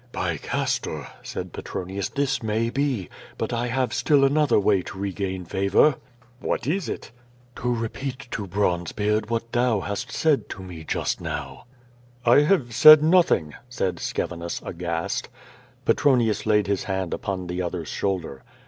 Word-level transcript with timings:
"By 0.11 0.37
Castor!" 0.37 1.05
said 1.21 1.53
Petronius, 1.53 2.09
"this 2.09 2.41
may 2.41 2.71
be. 2.71 3.07
But 3.37 3.53
I 3.53 3.67
have 3.67 3.93
still 3.93 4.25
another 4.25 4.59
way 4.59 4.81
to 4.81 4.97
regain 4.97 5.45
favor." 5.45 5.93
'TVhat 6.41 6.65
is 6.67 6.89
it?" 6.89 7.11
"To 7.57 7.71
repeat 7.71 8.27
to 8.31 8.47
Bronzebeard 8.47 9.29
what 9.29 9.51
thou 9.51 9.81
hast 9.81 10.11
said 10.11 10.49
to 10.49 10.63
me 10.63 10.83
just 10.83 11.21
now.'* 11.21 11.65
Uf 12.25 12.33
^yO 12.33 12.37
0^0 12.37 12.39
VADJ8. 12.41 12.43
*^I 12.45 12.47
have 12.47 12.73
said 12.73 13.01
nothing/' 13.03 13.53
said 13.69 13.95
Scevinns^ 13.97 14.67
aghast. 14.67 15.29
Petronius 15.85 16.47
laid 16.47 16.65
his 16.65 16.85
hand 16.85 17.13
upon 17.13 17.45
the 17.45 17.61
other's 17.61 17.87
shoulder. 17.87 18.41